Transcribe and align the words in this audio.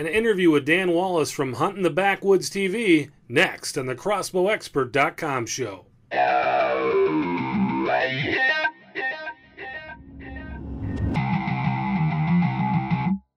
An 0.00 0.06
interview 0.06 0.50
with 0.50 0.64
Dan 0.64 0.92
Wallace 0.92 1.30
from 1.30 1.52
Hunting 1.52 1.82
the 1.82 1.90
Backwoods 1.90 2.48
TV 2.48 3.10
next 3.28 3.76
on 3.76 3.84
the 3.84 3.94
CrossbowExpert.com 3.94 5.44
show. 5.44 5.84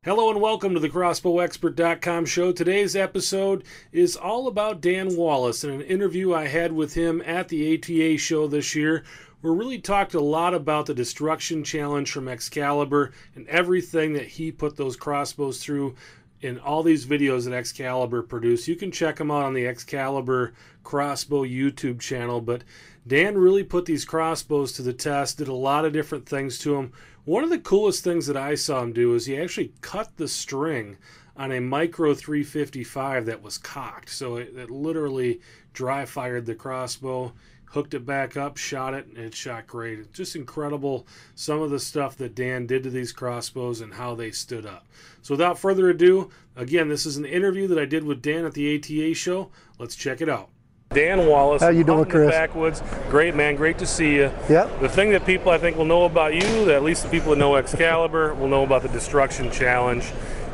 Hello 0.06 0.30
and 0.30 0.40
welcome 0.40 0.74
to 0.74 0.80
the 0.80 0.88
CrossbowExpert.com 0.88 2.26
show. 2.26 2.54
Today's 2.54 2.96
episode 2.96 3.66
is 3.92 4.16
all 4.16 4.48
about 4.48 4.80
Dan 4.80 5.18
Wallace 5.18 5.66
and 5.66 5.74
an 5.74 5.82
interview 5.82 6.34
I 6.34 6.48
had 6.48 6.72
with 6.72 6.94
him 6.94 7.22
at 7.26 7.50
the 7.50 7.74
ATA 7.74 8.18
show 8.18 8.48
this 8.48 8.74
year. 8.74 9.04
We 9.42 9.52
really 9.52 9.80
talked 9.80 10.14
a 10.14 10.22
lot 10.22 10.54
about 10.54 10.86
the 10.86 10.94
Destruction 10.94 11.66
Challenge 11.66 12.10
from 12.10 12.30
Excalibur 12.30 13.12
and 13.36 13.46
everything 13.50 14.14
that 14.14 14.28
he 14.28 14.54
put 14.54 14.78
those 14.78 14.96
crossbows 14.96 15.62
through 15.62 15.96
in 16.44 16.60
all 16.60 16.84
these 16.84 17.06
videos 17.06 17.46
that 17.46 17.54
Excalibur 17.54 18.22
produced. 18.22 18.68
You 18.68 18.76
can 18.76 18.92
check 18.92 19.16
them 19.16 19.32
out 19.32 19.44
on 19.44 19.54
the 19.54 19.66
Excalibur 19.66 20.54
Crossbow 20.84 21.46
YouTube 21.46 22.02
channel, 22.02 22.42
but 22.42 22.64
Dan 23.08 23.38
really 23.38 23.64
put 23.64 23.86
these 23.86 24.06
crossbows 24.06 24.74
to 24.74 24.82
the 24.82 24.94
test, 24.94 25.38
did 25.38 25.48
a 25.48 25.54
lot 25.54 25.86
of 25.86 25.94
different 25.94 26.28
things 26.28 26.60
to 26.60 26.76
them. 26.76 26.92
One 27.26 27.44
of 27.44 27.50
the 27.50 27.60
coolest 27.60 28.04
things 28.04 28.28
that 28.28 28.36
I 28.36 28.56
saw 28.56 28.84
him 28.84 28.92
do 28.92 29.16
is 29.16 29.26
he 29.26 29.38
actually 29.38 29.74
cut 29.80 30.18
the 30.18 30.28
string 30.28 30.98
on 31.38 31.52
a 31.52 31.62
micro 31.62 32.14
355 32.14 33.26
that 33.26 33.42
was 33.42 33.58
cocked. 33.58 34.10
So 34.10 34.36
it, 34.36 34.54
it 34.56 34.70
literally 34.70 35.40
dry 35.74 36.06
fired 36.06 36.46
the 36.46 36.56
crossbow, 36.56 37.34
hooked 37.74 37.96
it 37.96 38.06
back 38.06 38.38
up, 38.38 38.56
shot 38.56 38.94
it, 38.94 39.08
and 39.08 39.18
it 39.18 39.34
shot 39.34 39.66
great. 39.66 39.98
It's 39.98 40.16
just 40.16 40.36
incredible 40.36 41.08
some 41.34 41.60
of 41.60 41.72
the 41.72 41.80
stuff 41.80 42.16
that 42.18 42.36
Dan 42.36 42.68
did 42.68 42.84
to 42.84 42.92
these 42.92 43.12
crossbows 43.12 43.82
and 43.82 43.96
how 43.96 44.14
they 44.14 44.30
stood 44.30 44.66
up. 44.66 44.86
So 45.24 45.34
without 45.34 45.58
further 45.58 45.90
ado, 45.90 46.30
again, 46.56 46.88
this 46.88 47.06
is 47.08 47.18
an 47.18 47.26
interview 47.26 47.68
that 47.68 47.80
I 47.80 47.86
did 47.86 48.04
with 48.04 48.22
Dan 48.22 48.46
at 48.46 48.54
the 48.54 48.78
ATA 48.78 49.16
show. 49.16 49.50
Let's 49.80 49.96
check 49.96 50.22
it 50.22 50.30
out. 50.30 50.50
Dan 50.94 51.26
Wallace. 51.26 51.64
How 51.64 51.70
you 51.70 51.84
doing, 51.84 52.06
Chris? 52.06 52.30
Backwoods. 52.30 52.84
Great, 53.10 53.34
man. 53.34 53.56
Great 53.56 53.80
to 53.80 53.88
see 53.88 54.14
you. 54.14 54.32
Yep. 54.48 54.80
The 54.80 54.90
thing 54.90 55.10
that 55.10 55.26
people 55.26 55.52
I 55.52 55.58
think 55.58 55.76
will 55.76 55.86
know 55.86 56.06
about 56.06 56.36
you, 56.36 56.66
that 56.66 56.76
at 56.76 56.84
least 56.84 57.02
the 57.02 57.10
people 57.10 57.32
that 57.32 57.40
know 57.40 57.56
Excalibur, 57.56 58.36
will 58.36 58.48
know 58.48 58.64
about 58.64 58.84
the 58.84 58.90
Destruction 58.90 59.50
Challenge. 59.50 60.06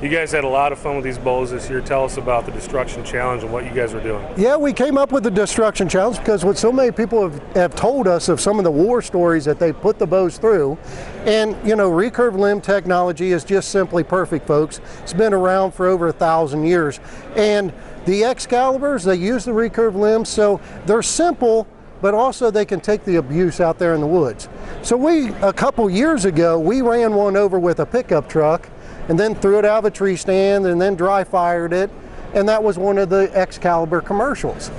You 0.01 0.07
guys 0.07 0.31
had 0.31 0.45
a 0.45 0.47
lot 0.47 0.71
of 0.71 0.79
fun 0.79 0.95
with 0.95 1.03
these 1.03 1.17
bows 1.17 1.51
this 1.51 1.69
year. 1.69 1.81
Tell 1.81 2.05
us 2.05 2.15
about 2.15 2.45
the 2.45 2.53
Destruction 2.53 3.03
Challenge 3.03 3.43
and 3.43 3.51
what 3.51 3.65
you 3.65 3.71
guys 3.71 3.93
were 3.93 3.99
doing. 3.99 4.25
Yeah, 4.37 4.55
we 4.55 4.71
came 4.71 4.97
up 4.97 5.11
with 5.11 5.23
the 5.23 5.29
destruction 5.29 5.89
challenge 5.89 6.19
because 6.19 6.45
what 6.45 6.57
so 6.57 6.71
many 6.71 6.89
people 6.89 7.21
have, 7.21 7.43
have 7.53 7.75
told 7.75 8.07
us 8.07 8.29
of 8.29 8.39
some 8.39 8.59
of 8.59 8.63
the 8.63 8.71
war 8.71 9.01
stories 9.01 9.43
that 9.43 9.59
they 9.59 9.73
put 9.73 9.99
the 9.99 10.07
bows 10.07 10.37
through. 10.37 10.77
And, 11.25 11.57
you 11.67 11.75
know, 11.75 11.91
recurve 11.91 12.37
limb 12.37 12.61
technology 12.61 13.33
is 13.33 13.43
just 13.43 13.71
simply 13.71 14.05
perfect, 14.05 14.47
folks. 14.47 14.79
It's 15.03 15.11
been 15.11 15.33
around 15.33 15.73
for 15.73 15.85
over 15.85 16.07
a 16.07 16.13
thousand 16.13 16.63
years. 16.65 17.01
And 17.35 17.73
the 18.05 18.21
Excaliburs, 18.21 19.03
they 19.03 19.15
use 19.15 19.43
the 19.43 19.51
recurve 19.51 19.95
limbs, 19.95 20.29
so 20.29 20.61
they're 20.85 21.03
simple, 21.03 21.67
but 22.01 22.13
also 22.13 22.49
they 22.49 22.63
can 22.63 22.79
take 22.79 23.03
the 23.03 23.17
abuse 23.17 23.59
out 23.59 23.77
there 23.77 23.95
in 23.95 23.99
the 23.99 24.07
woods. 24.07 24.47
So 24.81 24.95
we, 24.95 25.33
a 25.41 25.51
couple 25.51 25.89
years 25.89 26.23
ago, 26.23 26.57
we 26.57 26.81
ran 26.81 27.15
one 27.15 27.35
over 27.35 27.59
with 27.59 27.81
a 27.81 27.85
pickup 27.85 28.29
truck 28.29 28.69
and 29.09 29.19
then 29.19 29.35
threw 29.35 29.59
it 29.59 29.65
out 29.65 29.79
of 29.79 29.85
a 29.85 29.91
tree 29.91 30.15
stand 30.15 30.65
and 30.65 30.79
then 30.79 30.95
dry 30.95 31.23
fired 31.23 31.73
it 31.73 31.89
and 32.33 32.47
that 32.47 32.63
was 32.63 32.77
one 32.77 32.97
of 32.97 33.09
the 33.09 33.31
Excalibur 33.33 34.01
commercials. 34.01 34.69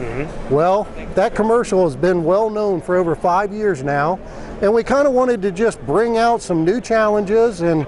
Well, 0.51 0.87
that 1.15 1.35
commercial 1.35 1.85
has 1.85 1.97
been 1.97 2.25
well 2.25 2.49
known 2.49 2.81
for 2.81 2.97
over 2.97 3.15
five 3.17 3.53
years 3.53 3.83
now, 3.83 4.21
and 4.63 4.73
we 4.73 4.85
kind 4.85 5.07
of 5.09 5.15
wanted 5.15 5.43
to 5.43 5.51
just 5.51 5.85
bring 5.85 6.17
out 6.17 6.43
some 6.43 6.65
new 6.65 6.81
challenges, 6.81 7.61
and 7.61 7.87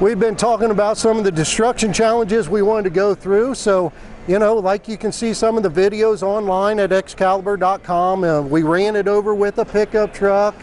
we've 0.00 0.18
been 0.20 0.36
talking 0.36 0.70
about 0.70 0.98
some 0.98 1.16
of 1.16 1.24
the 1.24 1.32
destruction 1.32 1.92
challenges 1.92 2.48
we 2.48 2.62
wanted 2.62 2.84
to 2.84 2.90
go 2.90 3.14
through. 3.14 3.54
So, 3.54 3.92
you 4.28 4.38
know, 4.38 4.56
like 4.56 4.86
you 4.86 4.98
can 4.98 5.12
see 5.12 5.32
some 5.32 5.56
of 5.56 5.62
the 5.62 5.70
videos 5.70 6.22
online 6.22 6.78
at 6.78 6.92
Excalibur.com, 6.92 8.24
uh, 8.24 8.42
we 8.42 8.62
ran 8.62 8.96
it 8.96 9.08
over 9.08 9.34
with 9.34 9.58
a 9.58 9.64
pickup 9.64 10.12
truck. 10.12 10.54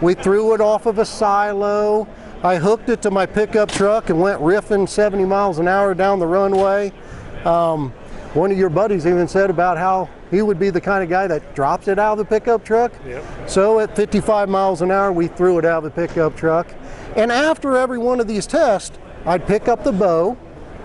We 0.00 0.14
threw 0.14 0.54
it 0.54 0.60
off 0.60 0.86
of 0.86 0.98
a 0.98 1.04
silo. 1.04 2.08
I 2.44 2.56
hooked 2.56 2.88
it 2.88 3.00
to 3.02 3.10
my 3.10 3.24
pickup 3.24 3.70
truck 3.70 4.10
and 4.10 4.20
went 4.20 4.40
riffing 4.40 4.88
70 4.88 5.24
miles 5.24 5.58
an 5.60 5.68
hour 5.68 5.94
down 5.94 6.18
the 6.18 6.26
runway. 6.26 6.92
Um, 7.44 7.90
one 8.34 8.50
of 8.50 8.58
your 8.58 8.70
buddies 8.70 9.06
even 9.06 9.28
said 9.28 9.48
about 9.48 9.78
how 9.78 10.08
he 10.30 10.42
would 10.42 10.58
be 10.58 10.70
the 10.70 10.80
kind 10.80 11.04
of 11.04 11.10
guy 11.10 11.26
that 11.28 11.54
drops 11.54 11.86
it 11.86 11.98
out 11.98 12.12
of 12.12 12.18
the 12.18 12.24
pickup 12.24 12.64
truck. 12.64 12.92
Yep. 13.06 13.24
So 13.48 13.78
at 13.78 13.94
55 13.94 14.48
miles 14.48 14.82
an 14.82 14.90
hour, 14.90 15.12
we 15.12 15.28
threw 15.28 15.58
it 15.58 15.64
out 15.64 15.84
of 15.84 15.94
the 15.94 16.08
pickup 16.08 16.36
truck. 16.36 16.74
And 17.14 17.30
after 17.30 17.76
every 17.76 17.98
one 17.98 18.18
of 18.18 18.26
these 18.26 18.46
tests, 18.46 18.98
I'd 19.24 19.46
pick 19.46 19.68
up 19.68 19.84
the 19.84 19.92
bow 19.92 20.36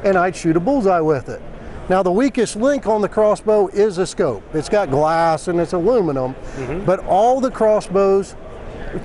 and 0.03 0.15
I'd 0.15 0.35
shoot 0.35 0.57
a 0.57 0.59
bullseye 0.59 0.99
with 0.99 1.27
it. 1.27 1.41
Now 1.89 2.03
the 2.03 2.11
weakest 2.11 2.55
link 2.57 2.85
on 2.85 3.01
the 3.01 3.09
crossbow 3.09 3.67
is 3.69 3.97
a 3.97 4.05
scope. 4.05 4.43
It's 4.53 4.69
got 4.69 4.91
glass 4.91 5.47
and 5.47 5.59
it's 5.59 5.73
aluminum, 5.73 6.35
but 6.85 6.99
all 7.05 7.39
the 7.39 7.49
crossbows 7.49 8.35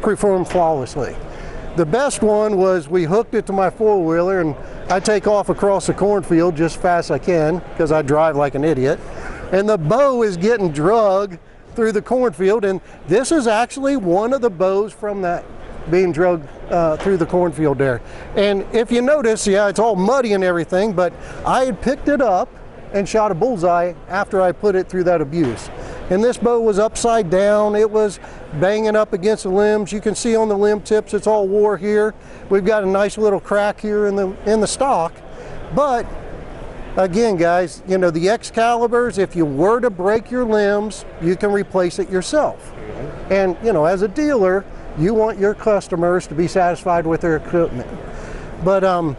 perform 0.03 0.45
flawlessly. 0.45 1.17
The 1.75 1.87
best 1.87 2.21
one 2.21 2.59
was 2.59 2.87
we 2.87 3.05
hooked 3.05 3.35
it 3.35 3.47
to 3.47 3.53
my 3.55 3.71
four 3.71 4.05
wheeler 4.05 4.43
and 4.43 4.55
I 4.91 5.01
take 5.01 5.27
off 5.27 5.49
across 5.49 5.87
the 5.87 5.95
cornfield 5.95 6.55
just 6.55 6.77
fast 6.77 7.07
as 7.07 7.13
I 7.13 7.19
can 7.19 7.61
because 7.71 7.91
I 7.91 8.03
drive 8.03 8.37
like 8.37 8.55
an 8.55 8.63
idiot. 8.63 9.01
And 9.53 9.67
the 9.67 9.79
bow 9.79 10.23
is 10.23 10.37
getting 10.37 10.71
drug 10.71 11.39
through 11.75 11.93
the 11.93 12.03
cornfield 12.03 12.67
and 12.67 12.83
this 13.09 13.33
is 13.33 13.47
actually 13.47 13.97
one 13.97 14.35
of 14.35 14.43
the 14.43 14.51
bows 14.51 14.93
from 14.93 15.23
that 15.23 15.47
being 15.91 16.13
drugged 16.13 16.47
uh, 16.71 16.99
through 16.99 17.17
the 17.17 17.25
cornfield 17.25 17.79
there. 17.79 18.03
And 18.37 18.67
if 18.75 18.93
you 18.93 19.01
notice, 19.01 19.47
yeah, 19.47 19.69
it's 19.69 19.79
all 19.79 19.97
muddy 19.97 20.35
and 20.35 20.45
everything, 20.45 20.93
but 20.93 21.15
I 21.47 21.65
had 21.65 21.81
picked 21.81 22.09
it 22.09 22.21
up 22.21 22.51
and 22.93 23.09
shot 23.09 23.31
a 23.31 23.35
bullseye 23.35 23.95
after 24.09 24.43
I 24.43 24.53
put 24.53 24.77
it 24.77 24.91
through 24.91 25.05
that 25.05 25.23
abuse. 25.23 25.71
And 26.11 26.23
this 26.23 26.37
bow 26.37 26.61
was 26.61 26.79
upside 26.79 27.31
down. 27.31 27.75
It 27.75 27.91
was 27.91 28.21
banging 28.61 28.97
up 28.97 29.13
against 29.13 29.45
the 29.45 29.49
limbs. 29.49 29.93
You 29.93 30.01
can 30.01 30.15
see 30.15 30.37
on 30.37 30.49
the 30.49 30.57
limb 30.57 30.81
tips, 30.81 31.15
it's 31.15 31.27
all 31.27 31.49
wore 31.49 31.77
here. 31.77 32.15
We've 32.51 32.65
got 32.65 32.83
a 32.83 32.87
nice 32.87 33.17
little 33.17 33.41
crack 33.41 33.81
here 33.81 34.07
in 34.07 34.17
the 34.17 34.37
in 34.45 34.61
the 34.61 34.67
stock. 34.67 35.15
But 35.75 36.07
again, 36.97 37.37
guys, 37.37 37.83
you 37.89 37.99
know 37.99 38.11
the 38.11 38.27
Excaliburs. 38.27 39.19
If 39.19 39.35
you 39.35 39.47
were 39.47 39.81
to 39.81 39.91
break 39.91 40.31
your 40.31 40.45
limbs, 40.45 41.05
you 41.23 41.37
can 41.37 41.51
replace 41.51 41.99
it 41.99 42.11
yourself. 42.11 42.73
And 43.31 43.57
you 43.65 43.73
know, 43.73 43.87
as 43.87 44.03
a 44.03 44.09
dealer, 44.09 44.65
you 44.99 45.15
want 45.15 45.39
your 45.39 45.55
customers 45.55 46.27
to 46.27 46.35
be 46.35 46.47
satisfied 46.47 47.07
with 47.07 47.23
their 47.23 47.37
equipment. 47.37 47.89
But 48.65 48.85
um, 48.85 49.17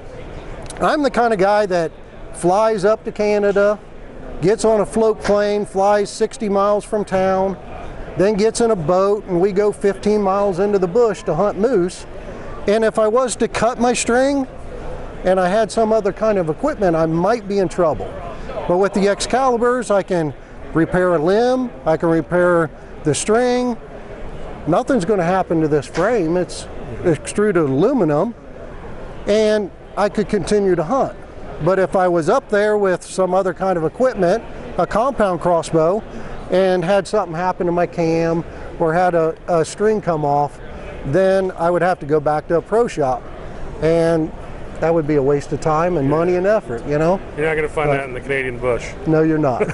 I'm 0.79 1.01
the 1.01 1.11
kind 1.11 1.33
of 1.33 1.39
guy 1.39 1.65
that 1.65 1.91
flies 2.33 2.85
up 2.85 3.03
to 3.05 3.11
Canada, 3.11 3.79
gets 4.43 4.65
on 4.65 4.81
a 4.81 4.85
float 4.85 5.23
plane, 5.23 5.65
flies 5.65 6.09
60 6.09 6.49
miles 6.49 6.83
from 6.83 7.05
town, 7.05 7.57
then 8.17 8.35
gets 8.35 8.61
in 8.61 8.71
a 8.71 8.75
boat, 8.75 9.25
and 9.25 9.39
we 9.39 9.51
go 9.51 9.71
15 9.71 10.21
miles 10.21 10.59
into 10.59 10.77
the 10.77 10.87
bush 10.87 11.23
to 11.23 11.33
hunt 11.33 11.57
moose. 11.57 12.05
And 12.67 12.83
if 12.83 12.99
I 12.99 13.07
was 13.07 13.35
to 13.37 13.47
cut 13.47 13.79
my 13.79 13.93
string 13.93 14.45
and 15.23 15.39
I 15.39 15.47
had 15.47 15.71
some 15.71 15.93
other 15.93 16.11
kind 16.11 16.37
of 16.37 16.49
equipment, 16.49 16.95
I 16.95 17.05
might 17.05 17.47
be 17.47 17.59
in 17.59 17.69
trouble. 17.69 18.13
But 18.67 18.77
with 18.77 18.93
the 18.93 19.07
Excaliburs, 19.07 19.89
I 19.89 20.03
can 20.03 20.33
repair 20.73 21.15
a 21.15 21.19
limb, 21.19 21.71
I 21.85 21.95
can 21.97 22.09
repair 22.09 22.69
the 23.03 23.15
string. 23.15 23.77
Nothing's 24.67 25.05
going 25.05 25.19
to 25.19 25.25
happen 25.25 25.61
to 25.61 25.67
this 25.67 25.87
frame. 25.87 26.35
It's 26.37 26.67
extruded 27.05 27.63
aluminum, 27.63 28.35
and 29.25 29.71
I 29.97 30.09
could 30.09 30.27
continue 30.27 30.75
to 30.75 30.83
hunt. 30.83 31.17
But 31.63 31.79
if 31.79 31.95
I 31.95 32.07
was 32.07 32.29
up 32.29 32.49
there 32.49 32.77
with 32.77 33.03
some 33.03 33.33
other 33.33 33.53
kind 33.53 33.77
of 33.77 33.83
equipment, 33.83 34.43
a 34.77 34.87
compound 34.87 35.41
crossbow, 35.41 36.01
and 36.51 36.83
had 36.83 37.07
something 37.07 37.35
happen 37.35 37.65
to 37.65 37.71
my 37.71 37.87
cam 37.87 38.43
or 38.79 38.93
had 38.93 39.15
a, 39.15 39.35
a 39.47 39.63
string 39.63 40.01
come 40.01 40.25
off, 40.25 40.59
then 41.05 41.51
I 41.51 41.69
would 41.69 41.81
have 41.81 41.99
to 41.99 42.05
go 42.05 42.19
back 42.19 42.47
to 42.47 42.57
a 42.57 42.61
pro 42.61 42.87
shop. 42.87 43.23
And 43.81 44.31
that 44.79 44.93
would 44.93 45.07
be 45.07 45.15
a 45.15 45.23
waste 45.23 45.53
of 45.53 45.61
time 45.61 45.97
and 45.97 46.09
money 46.09 46.35
and 46.35 46.45
effort, 46.45 46.85
you 46.85 46.97
know? 46.97 47.19
You're 47.37 47.45
not 47.45 47.55
going 47.55 47.67
to 47.67 47.73
find 47.73 47.89
that 47.89 48.05
in 48.05 48.13
the 48.13 48.19
Canadian 48.19 48.59
bush. 48.59 48.91
No, 49.07 49.23
you're 49.23 49.37
not. 49.37 49.59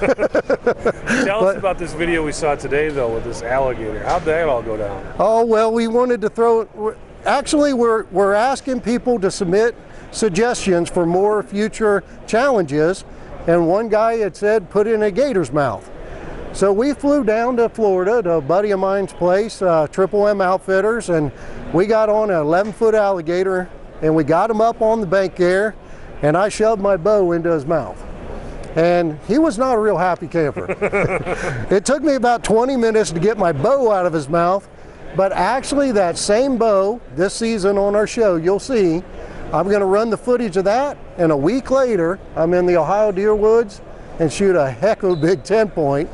Tell 1.25 1.47
us 1.47 1.57
about 1.57 1.79
this 1.79 1.93
video 1.93 2.23
we 2.23 2.31
saw 2.31 2.55
today, 2.55 2.89
though, 2.89 3.13
with 3.13 3.23
this 3.23 3.41
alligator. 3.41 4.03
How'd 4.03 4.23
that 4.25 4.47
all 4.47 4.61
go 4.61 4.77
down? 4.77 5.13
Oh, 5.17 5.43
well, 5.45 5.71
we 5.73 5.87
wanted 5.87 6.21
to 6.21 6.29
throw 6.29 6.95
Actually, 7.25 7.73
we're, 7.73 8.05
we're 8.05 8.33
asking 8.33 8.79
people 8.81 9.19
to 9.19 9.29
submit 9.29 9.75
suggestions 10.11 10.89
for 10.89 11.05
more 11.05 11.43
future 11.43 12.03
challenges. 12.27 13.03
And 13.47 13.67
one 13.67 13.89
guy 13.89 14.17
had 14.17 14.35
said, 14.35 14.69
put 14.69 14.87
in 14.87 15.03
a 15.03 15.11
gator's 15.11 15.51
mouth. 15.51 15.89
So 16.51 16.73
we 16.73 16.93
flew 16.93 17.23
down 17.23 17.57
to 17.57 17.69
Florida 17.69 18.21
to 18.23 18.33
a 18.33 18.41
buddy 18.41 18.71
of 18.71 18.79
mine's 18.79 19.13
place, 19.13 19.61
uh, 19.61 19.87
Triple 19.87 20.27
M 20.27 20.41
Outfitters, 20.41 21.09
and 21.09 21.31
we 21.73 21.85
got 21.85 22.09
on 22.09 22.31
an 22.31 22.37
11 22.37 22.73
foot 22.73 22.95
alligator 22.95 23.69
and 24.01 24.15
we 24.15 24.23
got 24.23 24.49
him 24.49 24.61
up 24.61 24.81
on 24.81 25.01
the 25.01 25.07
bank 25.07 25.35
there. 25.35 25.75
And 26.21 26.35
I 26.35 26.49
shoved 26.49 26.81
my 26.81 26.97
bow 26.97 27.31
into 27.31 27.51
his 27.51 27.65
mouth. 27.65 28.03
And 28.75 29.19
he 29.27 29.37
was 29.37 29.57
not 29.57 29.75
a 29.75 29.79
real 29.79 29.97
happy 29.97 30.27
camper. 30.27 30.75
It 31.71 31.85
took 31.85 32.03
me 32.03 32.15
about 32.15 32.43
20 32.43 32.75
minutes 32.75 33.11
to 33.11 33.19
get 33.19 33.37
my 33.37 33.51
bow 33.51 33.91
out 33.91 34.05
of 34.05 34.13
his 34.13 34.27
mouth, 34.27 34.67
but 35.15 35.31
actually 35.31 35.91
that 35.93 36.17
same 36.17 36.57
bow 36.57 36.99
this 37.15 37.33
season 37.33 37.77
on 37.77 37.95
our 37.95 38.07
show, 38.07 38.35
you'll 38.35 38.59
see, 38.59 39.03
I'm 39.51 39.67
going 39.67 39.79
to 39.79 39.85
run 39.85 40.11
the 40.11 40.17
footage 40.17 40.57
of 40.57 40.65
that, 40.65 40.95
and 41.17 41.31
a 41.31 41.37
week 41.37 41.71
later, 41.71 42.19
I'm 42.35 42.53
in 42.53 42.67
the 42.67 42.77
Ohio 42.77 43.11
deer 43.11 43.33
woods 43.33 43.81
and 44.19 44.31
shoot 44.31 44.55
a 44.55 44.69
heck 44.69 45.01
of 45.01 45.11
a 45.11 45.15
big 45.15 45.43
10 45.43 45.71
point, 45.71 46.07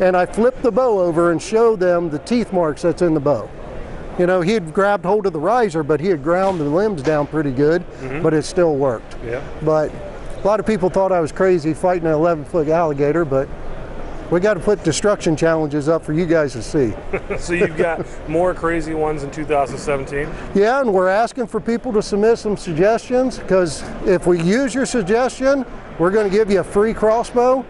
and 0.00 0.16
I 0.16 0.26
flip 0.26 0.60
the 0.62 0.72
bow 0.72 0.98
over 0.98 1.30
and 1.30 1.40
show 1.40 1.76
them 1.76 2.10
the 2.10 2.18
teeth 2.18 2.52
marks 2.52 2.82
that's 2.82 3.02
in 3.02 3.14
the 3.14 3.20
bow. 3.20 3.48
You 4.18 4.26
know, 4.26 4.40
he 4.40 4.52
had 4.52 4.74
grabbed 4.74 5.04
hold 5.04 5.26
of 5.26 5.32
the 5.32 5.38
riser, 5.38 5.84
but 5.84 6.00
he 6.00 6.08
had 6.08 6.24
ground 6.24 6.58
the 6.58 6.64
limbs 6.64 7.02
down 7.02 7.28
pretty 7.28 7.52
good, 7.52 7.82
mm-hmm. 7.82 8.22
but 8.22 8.34
it 8.34 8.42
still 8.42 8.74
worked. 8.74 9.16
Yeah. 9.24 9.40
But 9.62 9.92
a 10.42 10.46
lot 10.46 10.58
of 10.58 10.66
people 10.66 10.90
thought 10.90 11.12
I 11.12 11.20
was 11.20 11.30
crazy 11.30 11.74
fighting 11.74 12.06
an 12.06 12.14
11 12.14 12.44
foot 12.46 12.68
alligator, 12.68 13.24
but 13.24 13.48
we 14.30 14.38
got 14.38 14.54
to 14.54 14.60
put 14.60 14.82
destruction 14.84 15.36
challenges 15.36 15.88
up 15.88 16.04
for 16.04 16.12
you 16.12 16.24
guys 16.24 16.52
to 16.52 16.62
see. 16.62 16.94
so 17.38 17.52
you've 17.52 17.76
got 17.76 18.06
more 18.28 18.54
crazy 18.54 18.94
ones 18.94 19.24
in 19.24 19.30
2017? 19.30 20.28
Yeah, 20.54 20.80
and 20.80 20.92
we're 20.92 21.08
asking 21.08 21.48
for 21.48 21.60
people 21.60 21.92
to 21.92 22.02
submit 22.02 22.38
some 22.38 22.56
suggestions 22.56 23.38
because 23.38 23.82
if 24.06 24.26
we 24.26 24.40
use 24.40 24.74
your 24.74 24.86
suggestion, 24.86 25.66
we're 25.98 26.10
going 26.10 26.30
to 26.30 26.34
give 26.34 26.50
you 26.50 26.60
a 26.60 26.64
free 26.64 26.94
crossbow. 26.94 27.64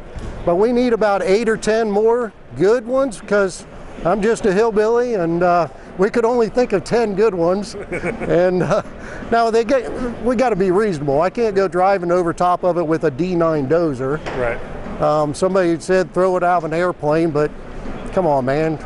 But 0.45 0.57
we 0.57 0.73
need 0.73 0.93
about 0.93 1.23
eight 1.23 1.49
or 1.49 1.57
10 1.57 1.91
more 1.91 2.33
good 2.57 2.87
ones 2.87 3.21
because 3.21 3.67
I'm 4.05 4.23
just 4.23 4.47
a 4.47 4.53
hillbilly 4.53 5.15
and 5.15 5.43
uh, 5.43 5.69
we 5.99 6.09
could 6.09 6.25
only 6.25 6.49
think 6.49 6.73
of 6.73 6.85
10 6.85 7.15
good 7.15 7.35
ones. 7.35 7.75
and 7.91 8.63
uh, 8.63 8.83
now 9.31 9.51
they 9.51 9.65
get, 9.65 9.91
we 10.23 10.37
got 10.37 10.51
to 10.51 10.56
be 10.56 10.71
reasonable. 10.71 11.21
I 11.23 11.31
can't 11.31 11.55
go 11.55 11.69
driving 11.69 12.11
over 12.11 12.33
top 12.33 12.65
of 12.65 12.79
it 12.79 12.87
with 12.87 13.05
a 13.05 13.11
D9 13.11 13.69
dozer. 13.69 14.25
Right. 14.39 14.61
Um, 15.00 15.35
somebody 15.35 15.79
said 15.81 16.12
throw 16.12 16.37
it 16.37 16.43
out 16.43 16.58
of 16.58 16.64
an 16.64 16.75
airplane, 16.75 17.31
but 17.31 17.50
come 18.12 18.26
on, 18.26 18.44
man. 18.44 18.76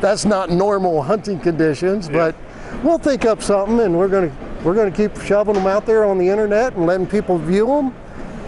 That's 0.00 0.24
not 0.24 0.50
normal 0.50 1.02
hunting 1.02 1.40
conditions, 1.40 2.08
yeah. 2.08 2.32
but 2.72 2.84
we'll 2.84 2.98
think 2.98 3.24
up 3.24 3.42
something 3.42 3.80
and 3.80 3.96
we're 3.96 4.08
going 4.08 4.30
to 4.30 4.36
we're 4.64 4.74
going 4.74 4.90
to 4.90 4.96
keep 4.96 5.20
shoving 5.22 5.54
them 5.54 5.66
out 5.66 5.86
there 5.86 6.04
on 6.04 6.18
the 6.18 6.28
internet 6.28 6.74
and 6.74 6.86
letting 6.86 7.06
people 7.06 7.38
view 7.38 7.66
them 7.66 7.94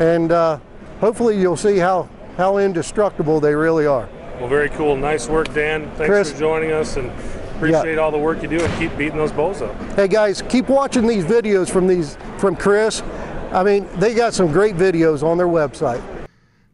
and 0.00 0.32
uh, 0.32 0.58
hopefully 0.98 1.38
you'll 1.38 1.56
see 1.56 1.78
how 1.78 2.08
how 2.36 2.58
indestructible 2.58 3.40
they 3.40 3.54
really 3.54 3.86
are. 3.86 4.08
Well, 4.38 4.48
very 4.48 4.70
cool. 4.70 4.96
Nice 4.96 5.28
work, 5.28 5.52
Dan. 5.52 5.84
Thanks 5.96 6.06
Chris, 6.06 6.32
for 6.32 6.38
joining 6.38 6.72
us 6.72 6.96
and 6.96 7.10
appreciate 7.56 7.94
yeah. 7.94 8.00
all 8.00 8.10
the 8.10 8.18
work 8.18 8.42
you 8.42 8.48
do 8.48 8.58
and 8.58 8.78
keep 8.78 8.96
beating 8.96 9.18
those 9.18 9.32
bulls 9.32 9.60
up. 9.60 9.76
Hey 9.94 10.08
guys, 10.08 10.42
keep 10.42 10.68
watching 10.68 11.06
these 11.06 11.24
videos 11.24 11.68
from 11.68 11.86
these 11.86 12.16
from 12.38 12.56
Chris. 12.56 13.02
I 13.52 13.62
mean, 13.62 13.88
they 13.96 14.14
got 14.14 14.32
some 14.32 14.50
great 14.50 14.76
videos 14.76 15.22
on 15.22 15.36
their 15.36 15.48
website. 15.48 16.19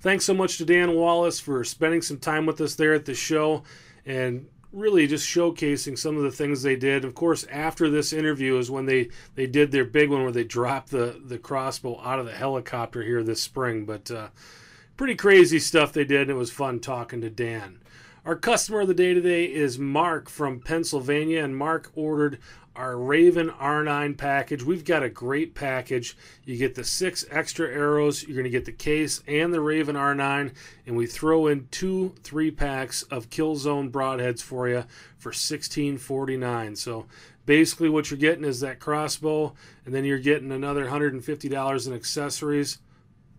Thanks 0.07 0.25
so 0.25 0.35
much 0.35 0.59
to 0.59 0.65
Dan 0.65 0.95
Wallace 0.95 1.41
for 1.41 1.65
spending 1.65 2.01
some 2.01 2.19
time 2.19 2.47
with 2.47 2.61
us 2.61 2.77
there 2.77 2.95
at 2.95 3.07
the 3.07 3.13
show 3.13 3.65
and 4.05 4.47
really 4.71 5.09
just 5.09 5.29
showcasing 5.29 5.99
some 5.99 6.17
of 6.17 6.23
the 6.23 6.31
things 6.31 6.63
they 6.63 6.77
did. 6.77 7.05
Of 7.05 7.17
course, 7.17 7.45
after 7.51 7.91
this 7.91 8.13
interview 8.13 8.57
is 8.57 8.71
when 8.71 8.87
they, 8.87 9.09
they 9.35 9.49
did 9.49 9.73
their 9.73 9.85
big 9.85 10.11
one 10.11 10.23
where 10.23 10.31
they 10.31 10.45
dropped 10.45 10.93
the, 10.93 11.21
the 11.25 11.39
crossbow 11.39 12.01
out 12.05 12.21
of 12.21 12.27
the 12.27 12.33
helicopter 12.35 13.03
here 13.03 13.25
this 13.25 13.43
spring. 13.43 13.85
But 13.85 14.09
uh, 14.09 14.29
pretty 14.97 15.17
crazy 15.17 15.59
stuff 15.59 15.93
they 15.93 16.05
did, 16.05 16.21
and 16.21 16.31
it 16.31 16.35
was 16.35 16.53
fun 16.53 16.79
talking 16.79 17.21
to 17.23 17.29
Dan. 17.29 17.81
Our 18.25 18.37
customer 18.37 18.83
of 18.83 18.89
the 18.89 18.95
day 18.95 19.13
today 19.13 19.47
is 19.47 19.77
Mark 19.77 20.29
from 20.29 20.61
Pennsylvania, 20.61 21.43
and 21.43 21.57
Mark 21.57 21.91
ordered 21.97 22.39
our 22.77 22.97
Raven 22.97 23.51
R9 23.51 24.17
package. 24.17 24.63
We've 24.63 24.85
got 24.85 25.03
a 25.03 25.09
great 25.09 25.55
package. 25.55 26.17
You 26.45 26.57
get 26.57 26.75
the 26.75 26.85
six 26.85 27.25
extra 27.31 27.69
arrows, 27.69 28.23
you're 28.23 28.37
going 28.37 28.45
to 28.45 28.51
get 28.51 28.65
the 28.65 28.73
case 28.73 29.23
and 29.27 29.53
the 29.53 29.61
Raven 29.61 29.97
R9, 29.97 30.53
and 30.87 30.97
we 30.97 31.07
throw 31.07 31.47
in 31.47 31.69
two 31.71 32.15
three 32.23 32.51
packs 32.51 33.03
of 33.05 33.31
Killzone 33.31 33.91
broadheads 33.91 34.43
for 34.43 34.69
you 34.69 34.85
for 35.19 35.33
$16.49. 35.33 36.77
So 36.77 37.07
basically, 37.47 37.89
what 37.89 38.11
you're 38.11 38.19
getting 38.19 38.45
is 38.45 38.61
that 38.61 38.79
crossbow, 38.79 39.55
and 39.85 39.95
then 39.95 40.05
you're 40.05 40.19
getting 40.19 40.53
another 40.53 40.87
$150 40.87 41.87
in 41.87 41.93
accessories 41.93 42.79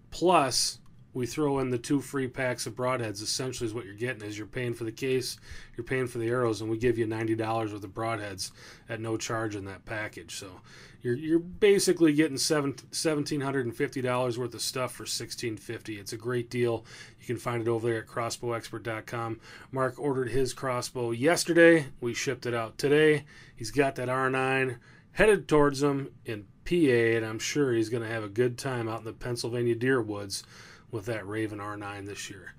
plus 0.09 0.79
we 1.13 1.25
throw 1.25 1.59
in 1.59 1.69
the 1.69 1.77
two 1.77 2.01
free 2.01 2.27
packs 2.27 2.67
of 2.67 2.75
broadheads. 2.75 3.21
Essentially, 3.21 3.67
is 3.67 3.73
what 3.73 3.85
you're 3.85 3.95
getting 3.95 4.21
is 4.21 4.37
you're 4.37 4.47
paying 4.47 4.73
for 4.73 4.83
the 4.83 4.91
case, 4.91 5.37
you're 5.75 5.83
paying 5.83 6.07
for 6.07 6.17
the 6.17 6.27
arrows, 6.27 6.61
and 6.61 6.69
we 6.69 6.77
give 6.77 6.97
you 6.97 7.07
ninety 7.07 7.35
dollars 7.35 7.73
worth 7.73 7.83
of 7.83 7.91
broadheads 7.91 8.51
at 8.87 9.01
no 9.01 9.17
charge 9.17 9.55
in 9.55 9.65
that 9.65 9.85
package. 9.85 10.35
So 10.35 10.61
you're 11.01 11.15
you're 11.15 11.39
basically 11.39 12.13
getting 12.13 12.37
seven 12.37 12.75
seventeen 12.91 13.41
hundred 13.41 13.65
and 13.65 13.75
fifty 13.75 14.01
dollars 14.01 14.37
worth 14.37 14.53
of 14.53 14.61
stuff 14.61 14.93
for 14.93 15.05
sixteen 15.05 15.57
fifty. 15.57 15.99
It's 15.99 16.13
a 16.13 16.17
great 16.17 16.49
deal. 16.49 16.85
You 17.19 17.25
can 17.25 17.37
find 17.37 17.61
it 17.61 17.67
over 17.67 17.87
there 17.87 17.99
at 17.99 18.07
crossbowexpert.com. 18.07 19.39
Mark 19.71 19.95
ordered 19.97 20.29
his 20.29 20.53
crossbow 20.53 21.11
yesterday. 21.11 21.87
We 22.01 22.13
shipped 22.13 22.45
it 22.45 22.53
out 22.53 22.77
today. 22.77 23.25
He's 23.55 23.71
got 23.71 23.95
that 23.95 24.07
R9 24.09 24.77
headed 25.13 25.47
towards 25.47 25.81
him 25.81 26.09
in 26.25 26.45
PA, 26.63 26.75
and 26.75 27.25
I'm 27.25 27.39
sure 27.39 27.73
he's 27.73 27.89
going 27.89 28.03
to 28.03 28.09
have 28.09 28.23
a 28.23 28.29
good 28.29 28.57
time 28.57 28.87
out 28.87 28.99
in 28.99 29.05
the 29.05 29.13
Pennsylvania 29.13 29.73
deer 29.73 30.01
woods 30.01 30.43
with 30.91 31.05
that 31.05 31.27
Raven 31.27 31.59
R9 31.59 32.05
this 32.05 32.29
year. 32.29 32.53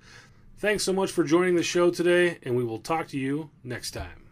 Thanks 0.57 0.83
so 0.83 0.93
much 0.93 1.11
for 1.11 1.23
joining 1.23 1.55
the 1.55 1.63
show 1.63 1.89
today, 1.89 2.37
and 2.43 2.55
we 2.55 2.63
will 2.63 2.79
talk 2.79 3.07
to 3.09 3.17
you 3.17 3.49
next 3.63 3.91
time. 3.91 4.28